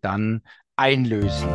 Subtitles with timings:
[0.00, 0.42] dann
[0.76, 1.48] einlösen.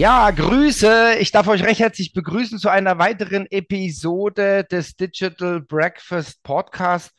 [0.00, 1.16] Ja, Grüße.
[1.20, 7.10] Ich darf euch recht herzlich begrüßen zu einer weiteren Episode des Digital Breakfast Podcast.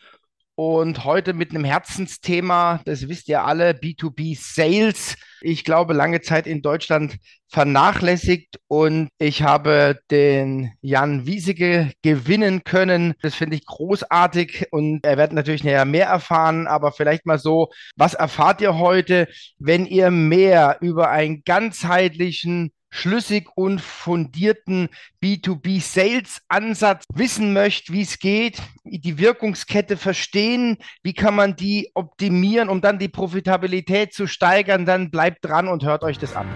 [0.64, 5.16] Und heute mit einem Herzensthema, das wisst ihr alle, B2B Sales.
[5.42, 13.16] Ich glaube, lange Zeit in Deutschland vernachlässigt und ich habe den Jan Wiesige gewinnen können.
[13.24, 17.70] Das finde ich großartig und er wird natürlich näher mehr erfahren, aber vielleicht mal so,
[17.96, 24.90] was erfahrt ihr heute, wenn ihr mehr über einen ganzheitlichen schlüssig und fundierten
[25.24, 32.82] B2B-Sales-Ansatz wissen möchte, wie es geht, die Wirkungskette verstehen, wie kann man die optimieren, um
[32.82, 36.48] dann die Profitabilität zu steigern, dann bleibt dran und hört euch das an.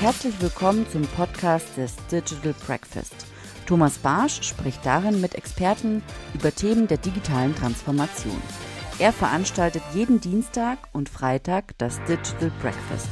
[0.00, 3.14] Herzlich willkommen zum Podcast des Digital Breakfast.
[3.66, 6.02] Thomas Barsch spricht darin mit Experten
[6.34, 8.40] über Themen der digitalen Transformation.
[8.98, 13.08] Er veranstaltet jeden Dienstag und Freitag das Digital Breakfast.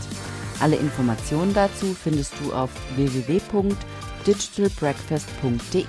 [0.62, 5.82] Alle Informationen dazu findest du auf www.digitalbreakfast.de.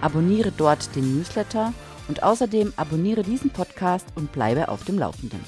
[0.00, 1.72] Abonniere dort den Newsletter
[2.06, 5.40] und außerdem abonniere diesen Podcast und bleibe auf dem Laufenden.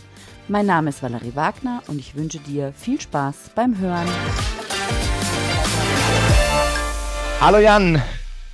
[0.49, 4.09] Mein Name ist Valerie Wagner und ich wünsche dir viel Spaß beim Hören.
[7.41, 8.03] Hallo Jan.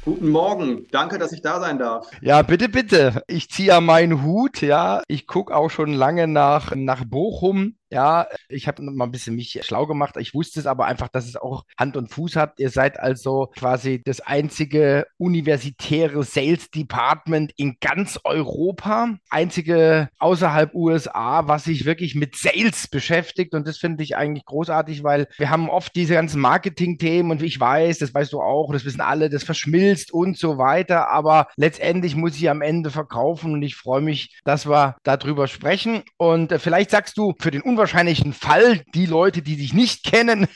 [0.07, 2.09] Guten Morgen, danke, dass ich da sein darf.
[2.21, 3.25] Ja, bitte, bitte.
[3.27, 5.03] Ich ziehe ja meinen Hut, ja.
[5.09, 7.75] Ich gucke auch schon lange nach, nach Bochum.
[7.91, 10.17] Ja, ich habe mal ein bisschen mich schlau gemacht.
[10.19, 12.59] Ich wusste es aber einfach, dass es auch Hand und Fuß hat.
[12.59, 19.11] Ihr seid also quasi das einzige universitäre Sales Department in ganz Europa.
[19.31, 23.55] Einzige außerhalb USA, was sich wirklich mit Sales beschäftigt.
[23.55, 27.61] Und das finde ich eigentlich großartig, weil wir haben oft diese ganzen Marketing-Themen und ich
[27.61, 31.09] weiß, das weißt du auch, das wissen alle, das verschmilzt und so weiter.
[31.11, 36.03] Aber letztendlich muss ich am Ende verkaufen und ich freue mich, dass wir darüber sprechen.
[36.17, 40.47] Und äh, vielleicht sagst du für den unwahrscheinlichen Fall, die Leute, die dich nicht kennen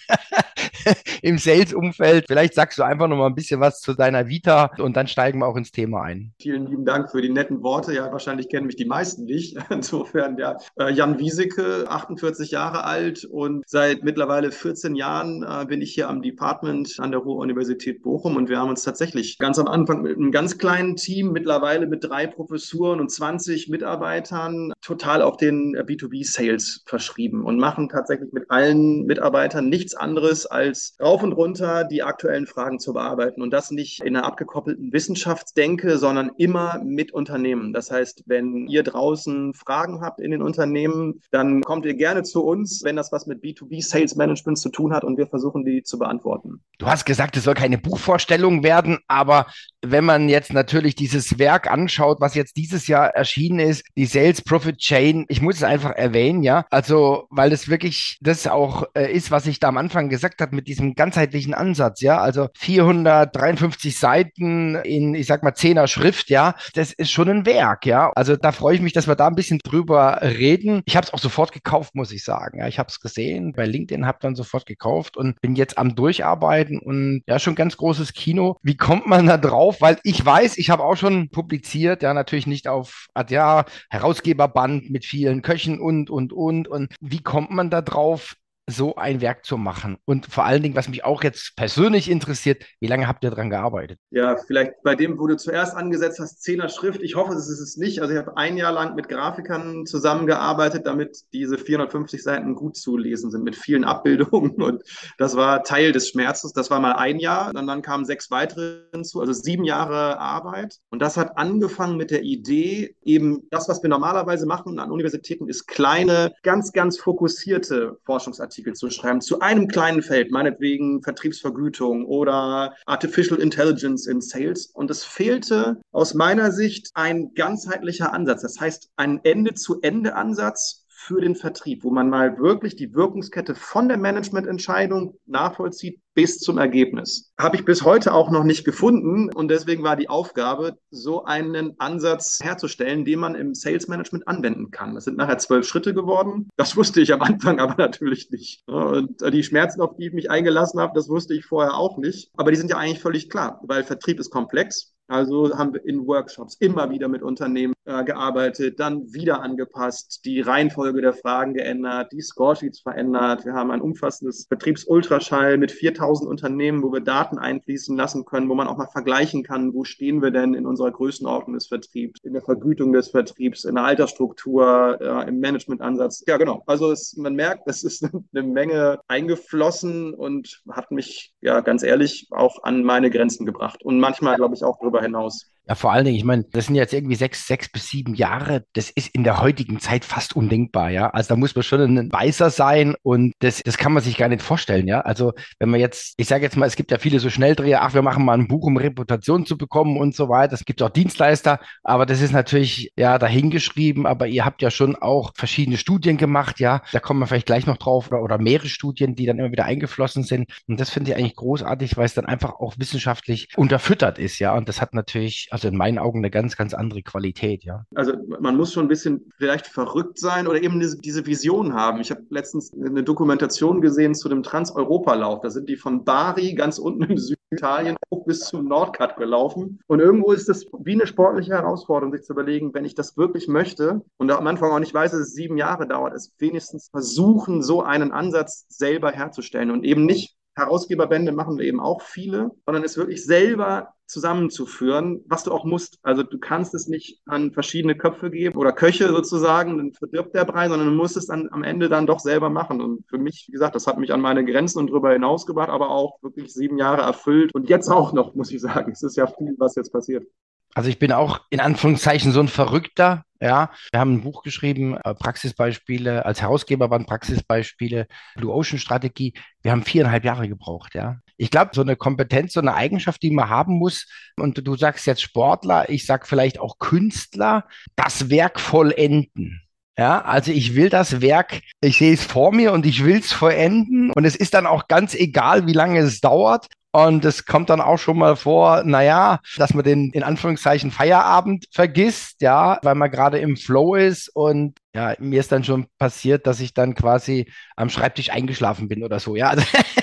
[1.22, 4.96] im Sales-Umfeld, vielleicht sagst du einfach noch mal ein bisschen was zu deiner Vita und
[4.96, 6.32] dann steigen wir auch ins Thema ein.
[6.40, 7.94] Vielen lieben Dank für die netten Worte.
[7.94, 9.58] Ja, wahrscheinlich kennen mich die meisten nicht.
[9.68, 15.82] Insofern, ja, äh, Jan Wieseke, 48 Jahre alt und seit mittlerweile 14 Jahren äh, bin
[15.82, 19.66] ich hier am Department an der Ruhr-Universität Bochum und wir haben uns tatsächlich ganz am
[19.68, 25.36] Anfang mit einem ganz kleinen Team, mittlerweile mit drei Professuren und 20 Mitarbeitern, total auf
[25.36, 31.32] den B2B-Sales verschrieben geschrieben und machen tatsächlich mit allen Mitarbeitern nichts anderes als rauf und
[31.32, 36.80] runter die aktuellen Fragen zu bearbeiten und das nicht in einer abgekoppelten Wissenschaftsdenke, sondern immer
[36.84, 37.72] mit Unternehmen.
[37.72, 42.44] Das heißt, wenn ihr draußen Fragen habt in den Unternehmen, dann kommt ihr gerne zu
[42.44, 45.82] uns, wenn das was mit B2B Sales Management zu tun hat und wir versuchen, die
[45.82, 46.60] zu beantworten.
[46.78, 49.46] Du hast gesagt, es soll keine Buchvorstellung werden, aber
[49.82, 54.42] wenn man jetzt natürlich dieses Werk anschaut, was jetzt dieses Jahr erschienen ist, die Sales
[54.42, 59.12] Profit Chain, ich muss es einfach erwähnen, ja, also weil es wirklich das auch äh,
[59.12, 62.18] ist, was ich da am Anfang gesagt habe mit diesem ganzheitlichen Ansatz, ja.
[62.18, 66.54] Also 453 Seiten in, ich sag mal, Zehner Schrift, ja.
[66.74, 68.10] Das ist schon ein Werk, ja.
[68.14, 70.82] Also da freue ich mich, dass wir da ein bisschen drüber reden.
[70.84, 72.58] Ich habe es auch sofort gekauft, muss ich sagen.
[72.58, 75.94] Ja, ich habe es gesehen bei LinkedIn, habe dann sofort gekauft und bin jetzt am
[75.94, 78.56] Durcharbeiten und ja, schon ganz großes Kino.
[78.62, 79.69] Wie kommt man da drauf?
[79.78, 85.04] Weil ich weiß, ich habe auch schon publiziert, ja, natürlich nicht auf ja, Herausgeberband mit
[85.04, 86.68] vielen Köchen und, und, und.
[86.68, 88.36] Und wie kommt man da drauf,
[88.70, 89.98] so ein Werk zu machen?
[90.04, 93.50] Und vor allen Dingen, was mich auch jetzt persönlich interessiert, wie lange habt ihr daran
[93.50, 93.98] gearbeitet?
[94.10, 97.02] Ja, vielleicht bei dem, wo du zuerst angesetzt hast, Zehner Schrift.
[97.02, 98.00] Ich hoffe, es ist es nicht.
[98.00, 102.96] Also ich habe ein Jahr lang mit Grafikern zusammengearbeitet, damit diese 450 Seiten gut zu
[102.96, 104.62] lesen sind, mit vielen Abbildungen.
[104.62, 104.82] Und
[105.18, 106.52] das war Teil des Schmerzes.
[106.52, 107.52] Das war mal ein Jahr.
[107.54, 110.76] Und dann kamen sechs weitere hinzu, also sieben Jahre Arbeit.
[110.90, 115.48] Und das hat angefangen mit der Idee, eben das, was wir normalerweise machen an Universitäten,
[115.48, 122.04] ist kleine, ganz, ganz fokussierte Forschungsartikel Artikel zu schreiben zu einem kleinen Feld, meinetwegen Vertriebsvergütung
[122.04, 124.66] oder Artificial Intelligence in Sales.
[124.66, 128.42] Und es fehlte aus meiner Sicht ein ganzheitlicher Ansatz.
[128.42, 133.96] Das heißt, ein Ende-zu-Ende-Ansatz für den Vertrieb, wo man mal wirklich die Wirkungskette von der
[133.96, 137.32] Managemententscheidung nachvollzieht bis zum Ergebnis.
[137.38, 141.74] Habe ich bis heute auch noch nicht gefunden und deswegen war die Aufgabe, so einen
[141.78, 144.94] Ansatz herzustellen, den man im Sales Management anwenden kann.
[144.94, 146.50] Das sind nachher zwölf Schritte geworden.
[146.56, 148.62] Das wusste ich am Anfang aber natürlich nicht.
[148.66, 152.30] Und die Schmerzen, auf die ich mich eingelassen habe, das wusste ich vorher auch nicht.
[152.36, 154.92] Aber die sind ja eigentlich völlig klar, weil Vertrieb ist komplex.
[155.10, 160.40] Also haben wir in Workshops immer wieder mit Unternehmen äh, gearbeitet, dann wieder angepasst, die
[160.40, 163.44] Reihenfolge der Fragen geändert, die Scoresheets verändert.
[163.44, 168.54] Wir haben ein umfassendes Vertriebsultraschall mit 4000 Unternehmen, wo wir Daten einfließen lassen können, wo
[168.54, 172.32] man auch mal vergleichen kann, wo stehen wir denn in unserer Größenordnung des Vertriebs, in
[172.32, 176.22] der Vergütung des Vertriebs, in der Altersstruktur, äh, im Managementansatz.
[176.28, 176.62] Ja, genau.
[176.66, 182.28] Also es, man merkt, es ist eine Menge eingeflossen und hat mich, ja, ganz ehrlich,
[182.30, 185.46] auch an meine Grenzen gebracht und manchmal, glaube ich, auch darüber hinaus.
[185.70, 188.64] Ja, vor allen Dingen, ich meine, das sind jetzt irgendwie sechs, sechs bis sieben Jahre.
[188.72, 191.10] Das ist in der heutigen Zeit fast undenkbar, ja.
[191.10, 194.28] Also da muss man schon ein Weißer sein und das, das kann man sich gar
[194.28, 195.02] nicht vorstellen, ja.
[195.02, 197.94] Also wenn man jetzt, ich sage jetzt mal, es gibt ja viele so Schnelldreher, ach,
[197.94, 200.54] wir machen mal ein Buch, um Reputation zu bekommen und so weiter.
[200.54, 204.96] Es gibt auch Dienstleister, aber das ist natürlich ja dahingeschrieben, aber ihr habt ja schon
[204.96, 206.82] auch verschiedene Studien gemacht, ja.
[206.90, 209.66] Da kommen wir vielleicht gleich noch drauf oder, oder mehrere Studien, die dann immer wieder
[209.66, 210.50] eingeflossen sind.
[210.66, 214.52] Und das finde ich eigentlich großartig, weil es dann einfach auch wissenschaftlich unterfüttert ist, ja.
[214.56, 217.84] Und das hat natürlich, also in meinen Augen eine ganz, ganz andere Qualität, ja.
[217.94, 222.00] Also man muss schon ein bisschen vielleicht verrückt sein oder eben diese, diese Vision haben.
[222.00, 225.40] Ich habe letztens eine Dokumentation gesehen zu dem Trans-Europa-Lauf.
[225.40, 229.80] Da sind die von Bari ganz unten im Süditalien hoch bis zum Nordkap gelaufen.
[229.86, 233.48] Und irgendwo ist das wie eine sportliche Herausforderung, sich zu überlegen, wenn ich das wirklich
[233.48, 237.62] möchte und am Anfang auch nicht weiß, dass es sieben Jahre dauert, es wenigstens versuchen,
[237.62, 242.84] so einen Ansatz selber herzustellen und eben nicht Herausgeberbände machen wir eben auch viele, sondern
[242.84, 245.98] es wirklich selber zusammenzuführen, was du auch musst.
[246.02, 250.44] Also du kannst es nicht an verschiedene Köpfe geben oder Köche sozusagen, dann verdirbt der
[250.44, 252.80] Brei, sondern du musst es dann am Ende dann doch selber machen.
[252.80, 255.70] Und für mich, wie gesagt, das hat mich an meine Grenzen und darüber hinaus gebracht,
[255.70, 257.54] aber auch wirklich sieben Jahre erfüllt.
[257.54, 258.90] Und jetzt auch noch, muss ich sagen.
[258.92, 260.26] Es ist ja viel, was jetzt passiert.
[260.74, 263.24] Also ich bin auch in Anführungszeichen so ein Verrückter.
[263.42, 266.26] Ja, wir haben ein Buch geschrieben, äh, Praxisbeispiele.
[266.26, 268.06] Als Herausgeber waren Praxisbeispiele,
[268.36, 269.32] Blue Ocean Strategie.
[269.62, 270.94] Wir haben viereinhalb Jahre gebraucht.
[270.94, 274.06] Ja, ich glaube, so eine Kompetenz, so eine Eigenschaft, die man haben muss.
[274.36, 279.62] Und du sagst jetzt Sportler, ich sag vielleicht auch Künstler, das Werk vollenden.
[280.00, 283.34] Ja, also ich will das Werk, ich sehe es vor mir und ich will es
[283.34, 284.10] vollenden.
[284.12, 286.68] Und es ist dann auch ganz egal, wie lange es dauert.
[286.90, 291.66] Und es kommt dann auch schon mal vor, naja, dass man den in Anführungszeichen Feierabend
[291.70, 294.30] vergisst, ja, weil man gerade im Flow ist.
[294.34, 299.04] Und ja, mir ist dann schon passiert, dass ich dann quasi am Schreibtisch eingeschlafen bin
[299.04, 299.54] oder so, ja.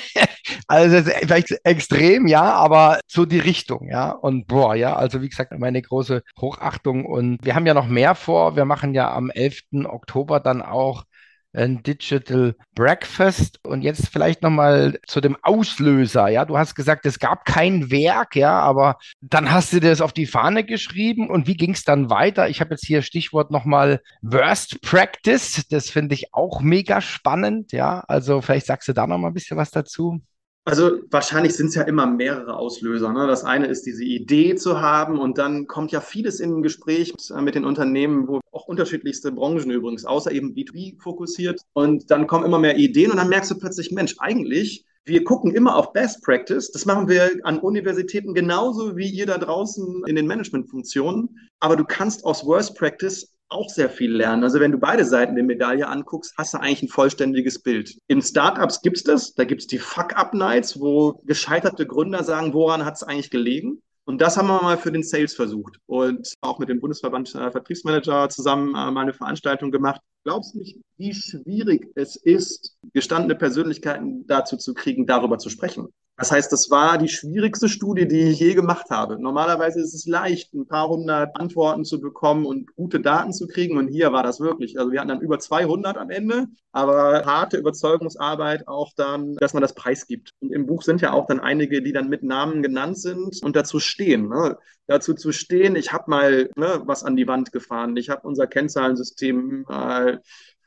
[0.69, 4.11] vielleicht extrem, ja, aber so die Richtung, ja.
[4.11, 7.05] Und boah, ja, also wie gesagt, meine große Hochachtung.
[7.05, 8.55] Und wir haben ja noch mehr vor.
[8.55, 9.85] Wir machen ja am 11.
[9.85, 11.05] Oktober dann auch
[11.53, 13.59] ein Digital Breakfast.
[13.65, 16.27] Und jetzt vielleicht nochmal zu dem Auslöser.
[16.27, 20.13] Ja, du hast gesagt, es gab kein Werk, ja, aber dann hast du das auf
[20.13, 21.29] die Fahne geschrieben.
[21.29, 22.49] Und wie ging es dann weiter?
[22.49, 25.65] Ich habe jetzt hier Stichwort nochmal Worst Practice.
[25.69, 27.71] Das finde ich auch mega spannend.
[27.71, 30.21] Ja, also vielleicht sagst du da nochmal ein bisschen was dazu.
[30.67, 33.13] Also wahrscheinlich sind es ja immer mehrere Auslöser.
[33.13, 33.25] Ne?
[33.25, 37.13] Das eine ist diese Idee zu haben und dann kommt ja vieles in ein Gespräch
[37.13, 41.61] mit, mit den Unternehmen, wo auch unterschiedlichste Branchen übrigens, außer eben B2B fokussiert.
[41.71, 45.55] Und dann kommen immer mehr Ideen und dann merkst du plötzlich, Mensch, eigentlich wir gucken
[45.55, 46.69] immer auf Best Practice.
[46.69, 51.49] Das machen wir an Universitäten genauso wie ihr da draußen in den Managementfunktionen.
[51.61, 54.43] Aber du kannst aus Worst Practice auch sehr viel lernen.
[54.43, 57.97] Also wenn du beide Seiten der Medaille anguckst, hast du eigentlich ein vollständiges Bild.
[58.07, 59.33] In Startups gibt's das.
[59.33, 63.81] Da gibt's die Fuck-Up-Nights, wo gescheiterte Gründer sagen, woran hat's eigentlich gelegen?
[64.05, 67.51] Und das haben wir mal für den Sales versucht und auch mit dem Bundesverband äh,
[67.51, 69.99] Vertriebsmanager zusammen äh, mal eine Veranstaltung gemacht.
[70.23, 75.89] Glaubst du nicht, wie schwierig es ist, gestandene Persönlichkeiten dazu zu kriegen, darüber zu sprechen?
[76.19, 79.21] Das heißt, das war die schwierigste Studie, die ich je gemacht habe.
[79.21, 83.77] Normalerweise ist es leicht, ein paar hundert Antworten zu bekommen und gute Daten zu kriegen.
[83.77, 84.79] Und hier war das wirklich.
[84.79, 89.61] Also wir hatten dann über 200 am Ende, aber harte Überzeugungsarbeit auch dann, dass man
[89.61, 90.31] das preisgibt.
[90.39, 93.55] Und im Buch sind ja auch dann einige, die dann mit Namen genannt sind und
[93.55, 94.27] dazu stehen.
[94.27, 94.57] Ne?
[94.87, 98.47] Dazu zu stehen, ich habe mal ne, was an die Wand gefahren, ich habe unser
[98.47, 100.17] Kennzahlensystem äh,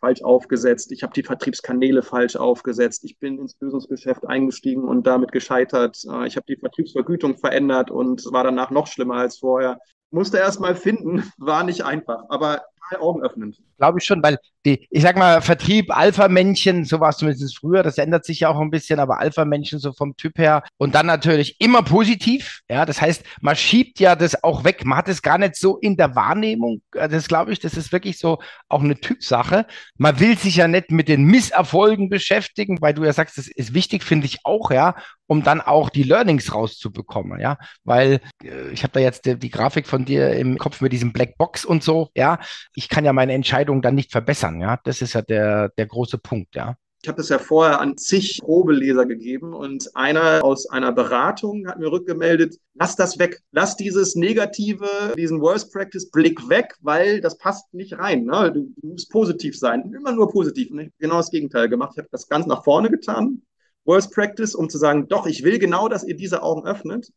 [0.00, 5.32] falsch aufgesetzt, ich habe die Vertriebskanäle falsch aufgesetzt, ich bin ins Lösungsgeschäft eingestiegen und damit
[5.32, 9.78] gescheitert, äh, ich habe die Vertriebsvergütung verändert und war danach noch schlimmer als vorher.
[10.10, 12.62] Musste erst mal finden, war nicht einfach, aber
[12.98, 13.62] augenöffnend.
[13.78, 17.82] Glaube ich schon, weil die, ich sag mal, Vertrieb, Alpha-Männchen, so war es zumindest früher,
[17.82, 20.62] das ändert sich ja auch ein bisschen, aber Alpha-Männchen so vom Typ her.
[20.76, 24.84] Und dann natürlich immer positiv, ja, das heißt, man schiebt ja das auch weg.
[24.84, 26.82] Man hat es gar nicht so in der Wahrnehmung.
[26.90, 28.38] Das glaube ich, das ist wirklich so
[28.68, 29.66] auch eine Typsache.
[29.96, 33.74] Man will sich ja nicht mit den Misserfolgen beschäftigen, weil du ja sagst, das ist
[33.74, 34.94] wichtig, finde ich auch, ja,
[35.30, 39.48] um dann auch die Learnings rauszubekommen, ja, weil äh, ich habe da jetzt die, die,
[39.48, 42.40] Grafik von dir im Kopf mit diesem Black Box und so, ja,
[42.74, 46.18] ich kann ja meine Entscheidung dann nicht verbessern, ja, das ist ja der, der große
[46.18, 46.76] Punkt, ja.
[47.02, 51.78] Ich habe das ja vorher an zig Probeleser gegeben und einer aus einer Beratung hat
[51.78, 57.38] mir rückgemeldet, lass das weg, lass dieses negative, diesen Worst Practice Blick weg, weil das
[57.38, 58.24] passt nicht rein.
[58.24, 58.52] Ne?
[58.52, 60.70] Du, musst positiv sein, immer nur positiv.
[60.70, 61.92] Und ich habe genau das Gegenteil gemacht.
[61.94, 63.40] Ich habe das ganz nach vorne getan,
[63.84, 67.10] Worst Practice, um zu sagen, doch, ich will genau, dass ihr diese Augen öffnet.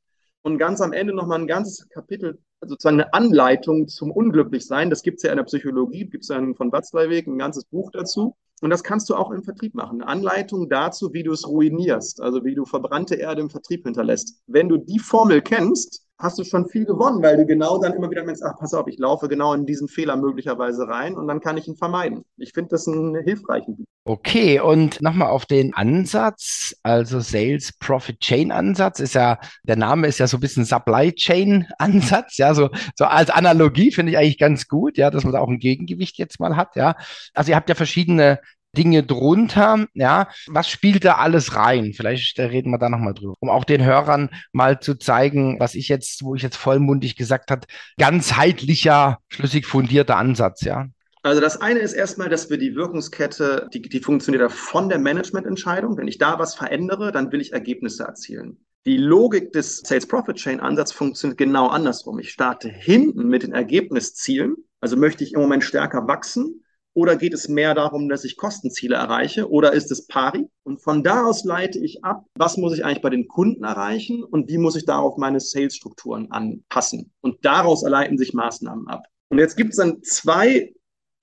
[0.44, 4.90] Und ganz am Ende nochmal ein ganzes Kapitel, sozusagen eine Anleitung zum Unglücklichsein.
[4.90, 7.92] Das gibt es ja in der Psychologie, gibt es ja von Watzlawick ein ganzes Buch
[7.92, 8.36] dazu.
[8.64, 10.02] Und das kannst du auch im Vertrieb machen.
[10.02, 14.42] Anleitung dazu, wie du es ruinierst, also wie du verbrannte Erde im Vertrieb hinterlässt.
[14.48, 18.10] Wenn du die Formel kennst, hast du schon viel gewonnen, weil du genau dann immer
[18.10, 21.42] wieder merkst, ach, pass auf, ich laufe genau in diesen Fehler möglicherweise rein und dann
[21.42, 22.24] kann ich ihn vermeiden.
[22.38, 23.84] Ich finde das einen hilfreichen.
[24.06, 30.08] Okay, und nochmal auf den Ansatz, also Sales Profit Chain Ansatz ist ja, der Name
[30.08, 34.18] ist ja so ein bisschen Supply Chain Ansatz, ja, so, so als Analogie finde ich
[34.18, 36.96] eigentlich ganz gut, ja, dass man da auch ein Gegengewicht jetzt mal hat, ja.
[37.34, 38.40] Also ihr habt ja verschiedene
[38.76, 39.88] Dinge drunter.
[39.94, 41.94] Ja, was spielt da alles rein?
[41.94, 45.88] Vielleicht reden wir da nochmal drüber, um auch den Hörern mal zu zeigen, was ich
[45.88, 50.88] jetzt, wo ich jetzt vollmundig gesagt habe, ganzheitlicher, schlüssig fundierter Ansatz, ja.
[51.26, 55.00] Also das eine ist erstmal, dass wir die Wirkungskette, die, die funktioniert ja von der
[55.00, 55.98] Managemententscheidung.
[55.98, 58.58] Wenn ich da was verändere, dann will ich Ergebnisse erzielen.
[58.86, 62.20] Die Logik des Sales Profit Chain Ansatz funktioniert genau andersrum.
[62.20, 64.56] Ich starte hinten mit den Ergebniszielen.
[64.82, 66.63] Also möchte ich im Moment stärker wachsen,
[66.94, 69.50] oder geht es mehr darum, dass ich Kostenziele erreiche?
[69.50, 70.48] Oder ist es pari?
[70.64, 74.24] Und von da aus leite ich ab, was muss ich eigentlich bei den Kunden erreichen
[74.24, 77.12] und wie muss ich darauf meine Sales-Strukturen anpassen?
[77.22, 79.08] Und daraus erleiten sich Maßnahmen ab.
[79.30, 80.74] Und jetzt gibt es dann zwei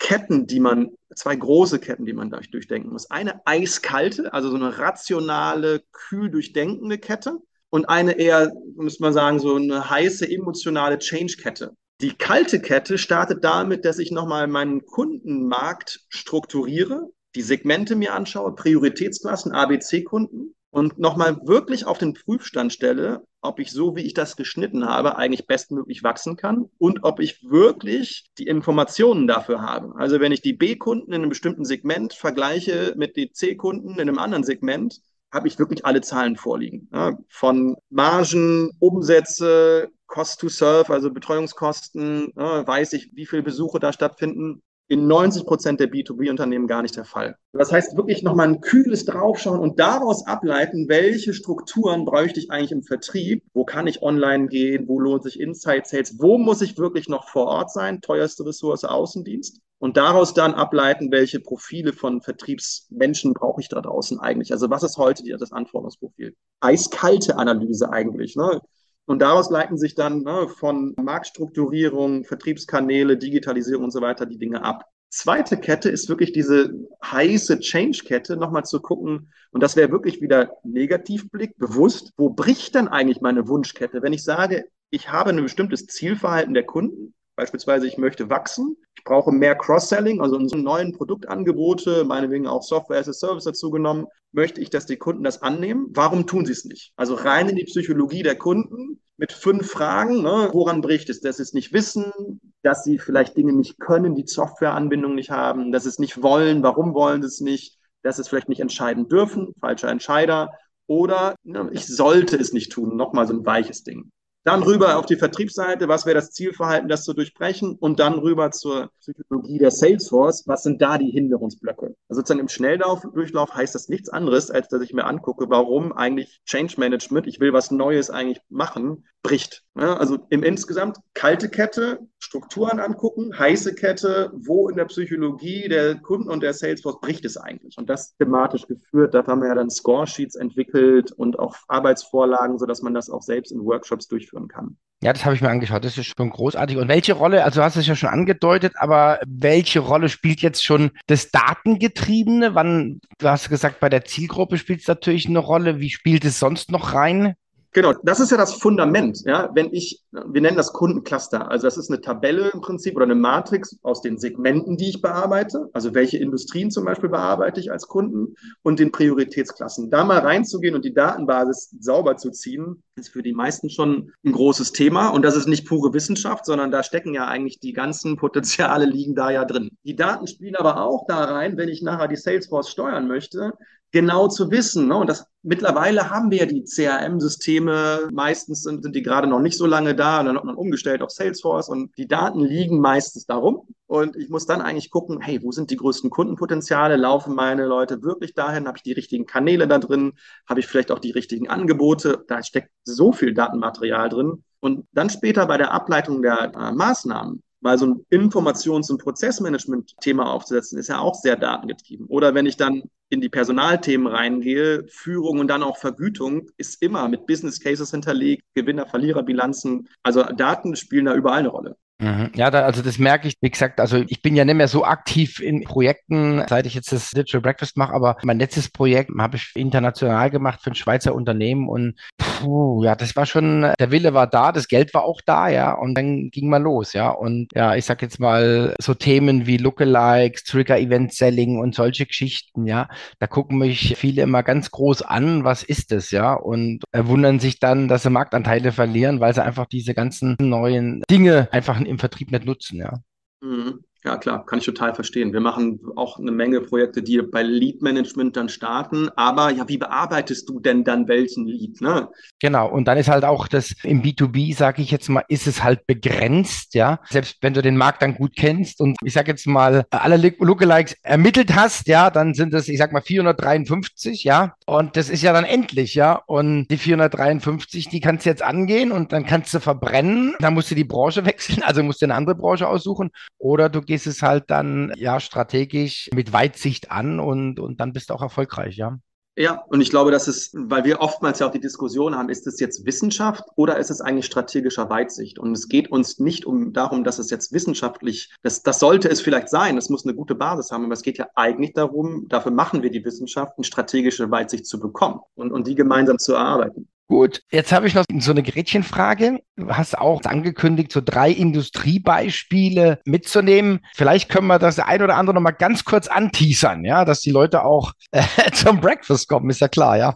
[0.01, 3.11] Ketten, die man, zwei große Ketten, die man durchdenken muss.
[3.11, 9.39] Eine eiskalte, also so eine rationale, kühl durchdenkende Kette und eine eher, müsste man sagen,
[9.39, 11.77] so eine heiße, emotionale Change-Kette.
[12.01, 18.55] Die kalte Kette startet damit, dass ich nochmal meinen Kundenmarkt strukturiere, die Segmente mir anschaue,
[18.55, 24.37] Prioritätsklassen, ABC-Kunden und nochmal wirklich auf den Prüfstand stelle, ob ich so, wie ich das
[24.37, 29.93] geschnitten habe, eigentlich bestmöglich wachsen kann und ob ich wirklich die Informationen dafür habe.
[29.97, 34.19] Also wenn ich die B-Kunden in einem bestimmten Segment vergleiche mit den C-Kunden in einem
[34.19, 35.01] anderen Segment,
[35.33, 36.89] habe ich wirklich alle Zahlen vorliegen.
[36.93, 43.79] Ja, von Margen, Umsätze, Cost to Serve, also Betreuungskosten, ja, weiß ich, wie viele Besuche
[43.81, 44.61] da stattfinden.
[44.89, 47.37] In 90 Prozent der B2B-Unternehmen gar nicht der Fall.
[47.53, 52.73] Das heißt, wirklich nochmal ein kühles Draufschauen und daraus ableiten, welche Strukturen bräuchte ich eigentlich
[52.73, 53.45] im Vertrieb?
[53.55, 54.89] Wo kann ich online gehen?
[54.89, 56.17] Wo lohnt sich Inside Sales?
[56.19, 58.01] Wo muss ich wirklich noch vor Ort sein?
[58.01, 64.19] Teuerste Ressource Außendienst und daraus dann ableiten, welche Profile von Vertriebsmenschen brauche ich da draußen
[64.19, 64.51] eigentlich.
[64.51, 66.35] Also was ist heute das Anforderungsprofil?
[66.59, 68.35] Eiskalte Analyse eigentlich.
[68.35, 68.61] Ne?
[69.07, 74.63] Und daraus leiten sich dann ne, von Marktstrukturierung, Vertriebskanäle, Digitalisierung und so weiter die Dinge
[74.63, 74.85] ab.
[75.09, 76.73] Zweite Kette ist wirklich diese
[77.05, 82.87] heiße Change-Kette, nochmal zu gucken, und das wäre wirklich wieder Negativblick, bewusst, wo bricht denn
[82.87, 84.03] eigentlich meine Wunschkette?
[84.03, 89.03] Wenn ich sage, ich habe ein bestimmtes Zielverhalten der Kunden, Beispielsweise, ich möchte wachsen, ich
[89.03, 94.09] brauche mehr Cross-Selling, also unsere neuen Produktangebote, meinetwegen auch Software as a Service dazu genommen,
[94.31, 95.87] möchte ich, dass die Kunden das annehmen.
[95.95, 96.93] Warum tun sie es nicht?
[96.97, 100.21] Also rein in die Psychologie der Kunden mit fünf Fragen.
[100.21, 100.51] Ne?
[100.53, 101.23] Woran bricht es?
[101.23, 102.13] Dass sie es nicht wissen,
[102.61, 106.63] dass sie vielleicht Dinge nicht können, die Softwareanbindung nicht haben, dass sie es nicht wollen,
[106.63, 110.51] warum wollen sie es nicht, dass sie es vielleicht nicht entscheiden dürfen, falscher Entscheider.
[110.87, 114.11] Oder ne, ich sollte es nicht tun, nochmal so ein weiches Ding.
[114.51, 118.51] Dann rüber auf die Vertriebsseite, was wäre das Zielverhalten, das zu durchbrechen und dann rüber
[118.51, 121.95] zur Psychologie der Salesforce, was sind da die Hinderungsblöcke?
[122.09, 126.41] Also sozusagen im Schnelldurchlauf heißt das nichts anderes, als dass ich mir angucke, warum eigentlich
[126.47, 129.63] Change Management, ich will was Neues eigentlich machen, bricht.
[129.79, 135.95] Ja, also im insgesamt kalte Kette, Strukturen angucken, heiße Kette, wo in der Psychologie der
[135.97, 137.79] Kunden und der Salesforce bricht es eigentlich?
[137.79, 142.83] Und das thematisch geführt, da haben wir ja dann Score-Sheets entwickelt und auch Arbeitsvorlagen, sodass
[142.83, 144.77] man das auch selbst in Workshops durchführen kann.
[145.03, 145.85] Ja, das habe ich mir angeschaut.
[145.85, 146.77] Das ist schon großartig.
[146.77, 150.65] Und welche Rolle, also du hast es ja schon angedeutet, aber welche Rolle spielt jetzt
[150.65, 152.55] schon das Datengetriebene?
[152.55, 155.79] Wann, du hast gesagt, bei der Zielgruppe spielt es natürlich eine Rolle.
[155.79, 157.35] Wie spielt es sonst noch rein?
[157.73, 159.23] Genau, das ist ja das Fundament.
[159.25, 161.49] Ja, wenn ich, wir nennen das Kundencluster.
[161.49, 165.01] Also das ist eine Tabelle im Prinzip oder eine Matrix aus den Segmenten, die ich
[165.01, 165.69] bearbeite.
[165.73, 169.89] Also welche Industrien zum Beispiel bearbeite ich als Kunden und den Prioritätsklassen.
[169.89, 174.33] Da mal reinzugehen und die Datenbasis sauber zu ziehen, ist für die meisten schon ein
[174.33, 175.11] großes Thema.
[175.11, 179.15] Und das ist nicht pure Wissenschaft, sondern da stecken ja eigentlich die ganzen Potenziale liegen
[179.15, 179.71] da ja drin.
[179.85, 183.53] Die Daten spielen aber auch da rein, wenn ich nachher die Salesforce steuern möchte,
[183.93, 184.89] genau zu wissen.
[184.89, 184.97] Ne?
[184.97, 189.57] Und das mittlerweile haben wir ja die CRM-Systeme, meistens sind, sind die gerade noch nicht
[189.57, 193.27] so lange da, und dann hat man umgestellt auf Salesforce und die Daten liegen meistens
[193.27, 193.67] darum.
[193.87, 196.97] Und ich muss dann eigentlich gucken, hey, wo sind die größten Kundenpotenziale?
[196.97, 198.69] Laufen meine Leute wirklich dahin?
[198.69, 200.13] Habe ich die richtigen Kanäle da drin?
[200.49, 202.25] Habe ich vielleicht auch die richtigen Angebote?
[202.29, 204.45] Da steckt so viel Datenmaterial drin.
[204.61, 210.33] Und dann später bei der Ableitung der äh, Maßnahmen weil so ein Informations- und Prozessmanagement-Thema
[210.33, 212.07] aufzusetzen, ist ja auch sehr datengetrieben.
[212.07, 217.09] Oder wenn ich dann in die Personalthemen reingehe, Führung und dann auch Vergütung ist immer
[217.09, 219.89] mit Business Cases hinterlegt, Gewinner-Verlierer-Bilanzen.
[220.03, 221.77] Also Daten spielen da überall eine Rolle.
[222.01, 222.31] Mhm.
[222.35, 224.85] Ja, da, also das merke ich, wie gesagt, also ich bin ja nicht mehr so
[224.85, 229.37] aktiv in Projekten, seit ich jetzt das Digital Breakfast mache, aber mein letztes Projekt habe
[229.37, 234.15] ich international gemacht für ein Schweizer Unternehmen und puh, ja, das war schon, der Wille
[234.15, 237.49] war da, das Geld war auch da, ja, und dann ging mal los, ja, und
[237.55, 242.89] ja, ich sag jetzt mal so Themen wie Lookalikes, Trigger-Event-Selling und solche Geschichten, ja,
[243.19, 247.61] da gucken mich viele immer ganz groß an, was ist das, ja, und wundern sich
[247.61, 252.31] dann, dass sie Marktanteile verlieren, weil sie einfach diese ganzen neuen Dinge einfach im Vertrieb
[252.31, 253.03] nicht nutzen, ja.
[253.43, 253.85] Mhm.
[254.03, 255.35] Ja, klar, kann ich total verstehen.
[255.35, 259.11] Wir machen auch eine Menge Projekte, die bei Lead Management dann starten.
[259.15, 261.83] Aber ja, wie bearbeitest du denn dann welchen Lead?
[261.83, 262.09] Ne?
[262.41, 262.71] Genau.
[262.71, 265.87] Und dann ist halt auch das im B2B, sage ich jetzt mal, ist es halt
[265.87, 267.01] begrenzt, ja.
[267.11, 270.97] Selbst wenn du den Markt dann gut kennst und ich sage jetzt mal alle Lookalikes
[271.03, 274.55] ermittelt hast, ja, dann sind es, ich sag mal 453, ja.
[274.65, 276.23] Und das ist ja dann endlich, ja.
[276.27, 280.37] Und die 453, die kannst du jetzt angehen und dann kannst du verbrennen.
[280.39, 283.83] Dann musst du die Branche wechseln, also musst du eine andere Branche aussuchen oder du
[283.91, 288.23] gehst es halt dann ja strategisch mit Weitsicht an und, und dann bist du auch
[288.23, 289.01] erfolgreich, ja.
[289.37, 292.47] Ja, und ich glaube, dass es, weil wir oftmals ja auch die Diskussion haben, ist
[292.47, 295.41] es jetzt Wissenschaft oder ist es eigentlich strategischer Weitsicht?
[295.41, 299.21] Und es geht uns nicht um darum, dass es jetzt wissenschaftlich, das, das sollte es
[299.21, 302.53] vielleicht sein, es muss eine gute Basis haben, aber es geht ja eigentlich darum, dafür
[302.53, 306.89] machen wir die Wissenschaft, eine strategische Weitsicht zu bekommen und, und die gemeinsam zu erarbeiten.
[307.11, 309.41] Gut, jetzt habe ich noch so eine Gretchenfrage.
[309.57, 313.81] Du hast auch angekündigt, so drei Industriebeispiele mitzunehmen.
[313.97, 317.33] Vielleicht können wir das ein oder andere noch mal ganz kurz anteasern, ja, dass die
[317.33, 320.15] Leute auch äh, zum Breakfast kommen, ist ja klar, ja.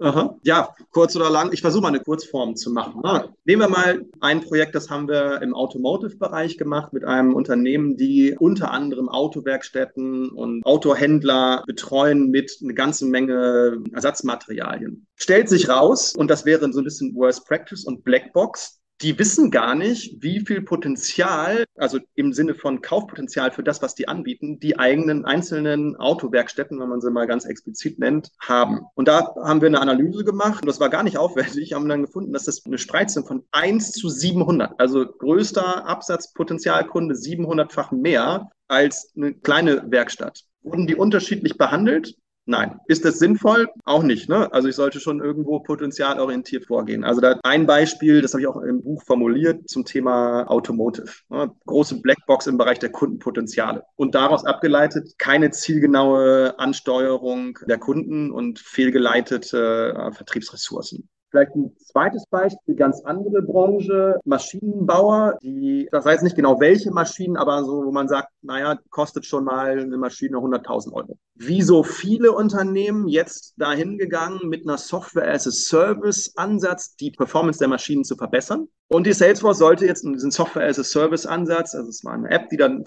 [0.00, 0.38] Aha.
[0.42, 1.52] Ja, kurz oder lang.
[1.52, 3.00] Ich versuche mal eine Kurzform zu machen.
[3.04, 7.96] Ah, nehmen wir mal ein Projekt, das haben wir im Automotive-Bereich gemacht mit einem Unternehmen,
[7.96, 15.06] die unter anderem Autowerkstätten und Autohändler betreuen mit einer ganzen Menge Ersatzmaterialien.
[15.16, 19.50] Stellt sich raus, und das wäre so ein bisschen Worst Practice und Blackbox, die wissen
[19.50, 24.58] gar nicht, wie viel Potenzial, also im Sinne von Kaufpotenzial für das, was die anbieten,
[24.58, 28.80] die eigenen einzelnen Autowerkstätten, wenn man sie mal ganz explizit nennt, haben.
[28.94, 32.02] Und da haben wir eine Analyse gemacht und das war gar nicht aufwendig, haben dann
[32.02, 39.12] gefunden, dass das eine Spreizung von 1 zu 700, also größter Absatzpotenzialkunde 700-fach mehr als
[39.16, 40.44] eine kleine Werkstatt.
[40.62, 42.16] Wurden die unterschiedlich behandelt?
[42.48, 42.80] Nein.
[42.86, 43.68] Ist das sinnvoll?
[43.84, 44.30] Auch nicht.
[44.30, 44.50] Ne?
[44.54, 47.04] Also ich sollte schon irgendwo potenzialorientiert vorgehen.
[47.04, 51.12] Also da ein Beispiel, das habe ich auch im Buch formuliert zum Thema Automotive.
[51.28, 51.50] Ne?
[51.66, 53.84] Große Blackbox im Bereich der Kundenpotenziale.
[53.96, 61.06] Und daraus abgeleitet keine zielgenaue Ansteuerung der Kunden und fehlgeleitete äh, Vertriebsressourcen.
[61.30, 67.36] Vielleicht ein zweites Beispiel, ganz andere Branche, Maschinenbauer, die, das heißt nicht genau welche Maschinen,
[67.36, 71.18] aber so, wo man sagt, naja, kostet schon mal eine Maschine 100.000 Euro.
[71.34, 77.10] Wie so viele Unternehmen jetzt dahin gegangen mit einer Software as a Service Ansatz, die
[77.10, 78.68] Performance der Maschinen zu verbessern.
[78.88, 82.30] Und die Salesforce sollte jetzt diesen Software as a Service Ansatz, also es war eine
[82.30, 82.84] App, die dann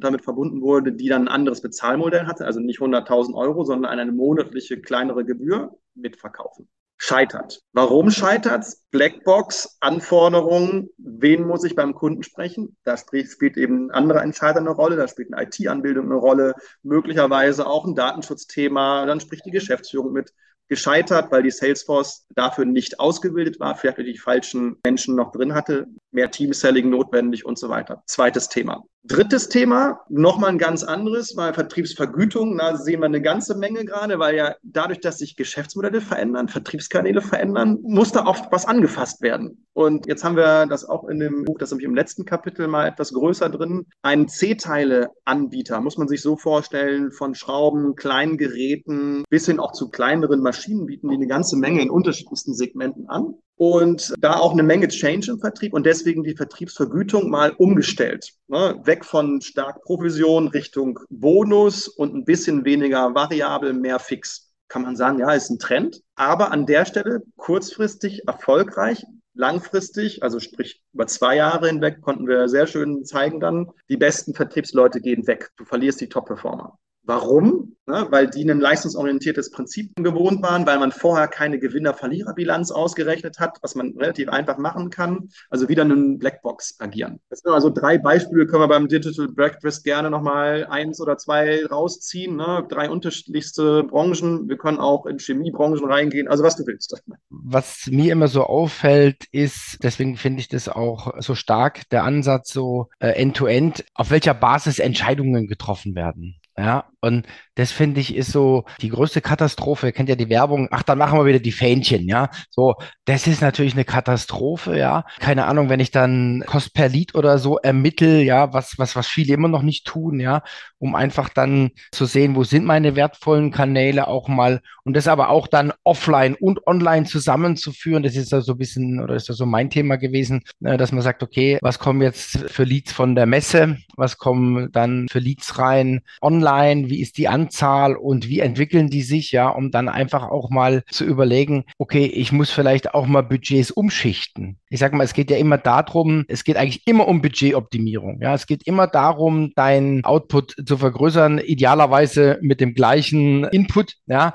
[0.00, 4.10] damit verbunden wurde, die dann ein anderes Bezahlmodell hatte, also nicht 100.000 Euro, sondern eine
[4.10, 7.60] monatliche kleinere Gebühr mitverkaufen scheitert.
[7.72, 12.76] Warum scheitert Blackbox, Anforderungen, wen muss ich beim Kunden sprechen?
[12.84, 17.66] Da spielt eben ein anderer Entscheider eine Rolle, da spielt eine IT-Anbildung eine Rolle, möglicherweise
[17.66, 20.32] auch ein Datenschutzthema, dann spricht die Geschäftsführung mit.
[20.68, 25.86] Gescheitert, weil die Salesforce dafür nicht ausgebildet war, vielleicht die falschen Menschen noch drin hatte.
[26.16, 28.02] Mehr Team-Selling notwendig und so weiter.
[28.06, 28.82] Zweites Thema.
[29.04, 34.18] Drittes Thema, nochmal ein ganz anderes, weil Vertriebsvergütung, da sehen wir eine ganze Menge gerade,
[34.18, 39.64] weil ja dadurch, dass sich Geschäftsmodelle verändern, Vertriebskanäle verändern, muss da oft was angefasst werden.
[39.74, 42.66] Und jetzt haben wir das auch in dem Buch, das habe ich im letzten Kapitel
[42.66, 49.22] mal etwas größer drin, einen C-Teile-Anbieter, muss man sich so vorstellen, von Schrauben, kleinen Geräten
[49.30, 53.34] bis hin auch zu kleineren Maschinen bieten die eine ganze Menge in unterschiedlichsten Segmenten an
[53.56, 58.32] und da auch eine Menge Change im Vertrieb und deswegen die Vertriebsvergütung mal umgestellt.
[58.48, 58.80] Ne?
[58.84, 64.52] Weg von stark Provision Richtung Bonus und ein bisschen weniger variabel, mehr fix.
[64.68, 66.02] Kann man sagen, ja, ist ein Trend.
[66.16, 72.48] Aber an der Stelle kurzfristig erfolgreich, langfristig, also sprich über zwei Jahre hinweg, konnten wir
[72.48, 75.50] sehr schön zeigen dann, die besten Vertriebsleute gehen weg.
[75.56, 76.78] Du verlierst die Top-Performer.
[77.06, 77.76] Warum?
[77.88, 83.58] Ne, weil die ein leistungsorientiertes Prinzip gewohnt waren, weil man vorher keine Gewinner-Verlierer-Bilanz ausgerechnet hat,
[83.62, 85.28] was man relativ einfach machen kann.
[85.50, 87.20] Also wieder einen Blackbox agieren.
[87.30, 91.64] Das sind also drei Beispiele, können wir beim Digital Breakfast gerne nochmal eins oder zwei
[91.64, 92.34] rausziehen.
[92.34, 92.66] Ne?
[92.68, 94.48] Drei unterschiedlichste Branchen.
[94.48, 96.26] Wir können auch in Chemiebranchen reingehen.
[96.26, 97.00] Also was du willst.
[97.28, 102.52] Was mir immer so auffällt, ist, deswegen finde ich das auch so stark, der Ansatz
[102.52, 106.40] so äh, end-to-end, -End, auf welcher Basis Entscheidungen getroffen werden.
[106.58, 109.86] Ja, und das finde ich ist so die größte Katastrophe.
[109.86, 110.68] Ihr kennt ja die Werbung.
[110.70, 112.28] Ach, dann machen wir wieder die Fähnchen, ja.
[112.50, 115.04] So, das ist natürlich eine Katastrophe, ja.
[115.20, 119.06] Keine Ahnung, wenn ich dann Kost per Lied oder so ermittel, ja, was, was, was
[119.06, 120.42] viele immer noch nicht tun, ja,
[120.78, 125.30] um einfach dann zu sehen, wo sind meine wertvollen Kanäle auch mal und das aber
[125.30, 128.02] auch dann offline und online zusammenzuführen.
[128.02, 130.92] Das ist ja so ein bisschen, oder ist das so mein Thema gewesen, äh, dass
[130.92, 133.78] man sagt, okay, was kommen jetzt für Leads von der Messe?
[133.96, 136.56] Was kommen dann für Leads rein online?
[136.56, 140.48] online, wie ist die Anzahl und wie entwickeln die sich, ja, um dann einfach auch
[140.48, 144.58] mal zu überlegen, okay, ich muss vielleicht auch mal Budgets umschichten.
[144.70, 148.20] Ich sage mal, es geht ja immer darum, es geht eigentlich immer um Budgetoptimierung.
[148.22, 153.96] Ja, es geht immer darum, deinen Output zu vergrößern, idealerweise mit dem gleichen Input.
[154.06, 154.32] Ja,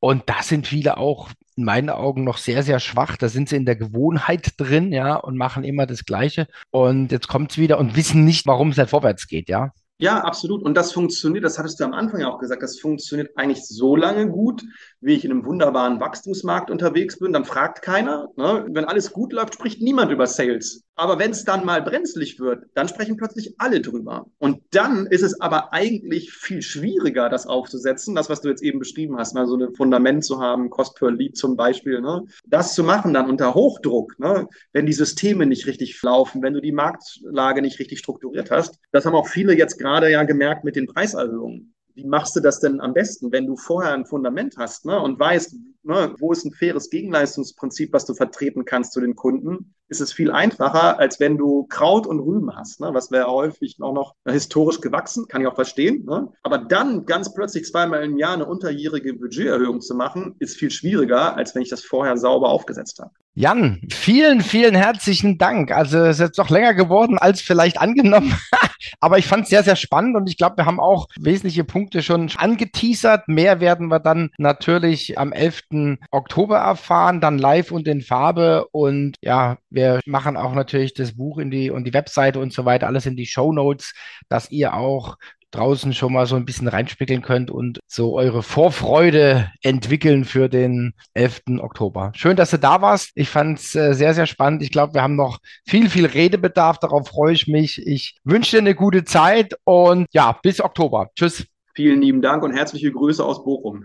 [0.00, 3.18] und da sind viele auch in meinen Augen noch sehr, sehr schwach.
[3.18, 6.46] Da sind sie in der Gewohnheit drin, ja, und machen immer das Gleiche.
[6.70, 9.72] Und jetzt kommt es wieder und wissen nicht, warum es nicht vorwärts geht, ja.
[10.00, 10.62] Ja, absolut.
[10.62, 13.96] Und das funktioniert, das hattest du am Anfang ja auch gesagt, das funktioniert eigentlich so
[13.96, 14.64] lange gut,
[15.00, 17.32] wie ich in einem wunderbaren Wachstumsmarkt unterwegs bin.
[17.32, 18.30] Dann fragt keiner.
[18.36, 18.66] Ne?
[18.70, 20.84] Wenn alles gut läuft, spricht niemand über Sales.
[20.96, 24.26] Aber wenn es dann mal brenzlig wird, dann sprechen plötzlich alle drüber.
[24.38, 28.16] Und dann ist es aber eigentlich viel schwieriger, das aufzusetzen.
[28.16, 31.12] Das, was du jetzt eben beschrieben hast, mal so ein Fundament zu haben, Cost per
[31.12, 32.00] Lead zum Beispiel.
[32.00, 32.24] Ne?
[32.46, 34.48] Das zu machen dann unter Hochdruck, ne?
[34.72, 38.80] wenn die Systeme nicht richtig laufen, wenn du die Marktlage nicht richtig strukturiert hast.
[38.90, 42.60] Das haben auch viele jetzt gerade ja gemerkt mit den Preiserhöhungen wie machst du das
[42.60, 46.44] denn am besten, wenn du vorher ein Fundament hast ne, und weißt, ne, wo ist
[46.44, 51.18] ein faires Gegenleistungsprinzip, was du vertreten kannst zu den Kunden, ist es viel einfacher, als
[51.18, 55.40] wenn du Kraut und Rüben hast, ne, was wäre häufig auch noch historisch gewachsen, kann
[55.40, 56.04] ich auch verstehen.
[56.04, 56.28] Ne?
[56.44, 61.36] Aber dann ganz plötzlich zweimal im Jahr eine unterjährige Budgeterhöhung zu machen, ist viel schwieriger,
[61.36, 63.10] als wenn ich das vorher sauber aufgesetzt habe.
[63.34, 65.72] Jan, vielen, vielen herzlichen Dank.
[65.72, 68.36] Also es ist jetzt doch länger geworden als vielleicht angenommen.
[69.00, 72.02] Aber ich fand es sehr, sehr spannend und ich glaube, wir haben auch wesentliche Punkte
[72.02, 73.28] schon angeteasert.
[73.28, 75.98] Mehr werden wir dann natürlich am 11.
[76.10, 78.66] Oktober erfahren, dann live und in Farbe.
[78.72, 82.64] Und ja, wir machen auch natürlich das Buch in die und die Webseite und so
[82.64, 83.94] weiter, alles in die Show Notes,
[84.28, 85.16] dass ihr auch
[85.50, 90.94] draußen schon mal so ein bisschen reinspiegeln könnt und so eure Vorfreude entwickeln für den
[91.14, 91.42] 11.
[91.60, 92.12] Oktober.
[92.14, 93.10] Schön, dass du da warst.
[93.14, 94.62] Ich fand es äh, sehr, sehr spannend.
[94.62, 96.78] Ich glaube, wir haben noch viel, viel Redebedarf.
[96.78, 97.80] Darauf freue ich mich.
[97.86, 101.08] Ich wünsche dir eine gute Zeit und ja, bis Oktober.
[101.16, 101.46] Tschüss.
[101.74, 103.84] Vielen lieben Dank und herzliche Grüße aus Bochum.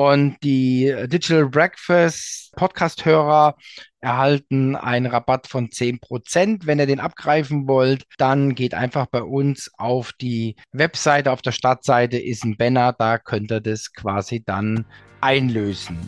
[0.00, 3.54] Und die Digital Breakfast Podcast-Hörer
[4.00, 6.60] erhalten einen Rabatt von 10%.
[6.64, 11.30] Wenn ihr den abgreifen wollt, dann geht einfach bei uns auf die Webseite.
[11.30, 14.86] Auf der Startseite ist ein Banner, da könnt ihr das quasi dann
[15.20, 15.98] einlösen.